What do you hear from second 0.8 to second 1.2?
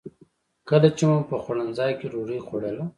چې مو